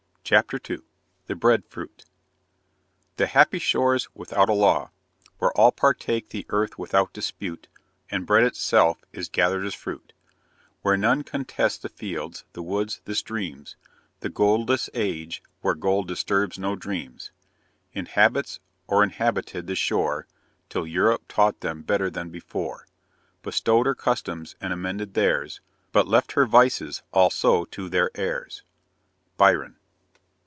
CHAPTER 0.23 0.61
II 0.69 0.77
THE 1.25 1.35
BREAD 1.35 1.65
FRUIT 1.67 2.05
The 3.17 3.27
happy 3.27 3.59
shores 3.59 4.07
without 4.15 4.47
a 4.47 4.53
law, 4.53 4.91
Where 5.39 5.51
all 5.57 5.73
partake 5.73 6.29
the 6.29 6.45
earth 6.47 6.77
without 6.79 7.11
dispute, 7.11 7.67
And 8.09 8.25
bread 8.25 8.45
itself 8.45 9.03
is 9.11 9.27
gather'd 9.27 9.65
as 9.65 9.75
a 9.75 9.77
fruit; 9.77 10.13
Where 10.83 10.95
none 10.95 11.23
contest 11.25 11.81
the 11.81 11.89
fields, 11.89 12.45
the 12.53 12.63
woods, 12.63 13.01
the 13.03 13.13
streams: 13.13 13.75
The 14.21 14.29
goldless 14.29 14.89
age, 14.93 15.43
where 15.59 15.75
gold 15.75 16.07
disturbs 16.07 16.57
no 16.57 16.77
dreams, 16.77 17.33
Inhabits 17.91 18.61
or 18.87 19.03
inhabited 19.03 19.67
the 19.67 19.75
shore, 19.75 20.27
Till 20.69 20.87
Europe 20.87 21.23
taught 21.27 21.59
them 21.59 21.81
better 21.81 22.09
than 22.09 22.29
before, 22.29 22.87
Bestow'd 23.43 23.85
her 23.85 23.95
customs, 23.95 24.55
and 24.61 24.71
amended 24.71 25.13
theirs, 25.13 25.59
But 25.91 26.07
left 26.07 26.31
her 26.33 26.45
vices 26.45 27.03
also 27.11 27.65
to 27.65 27.89
their 27.89 28.11
heirs. 28.15 28.63
BYRON. 29.35 29.75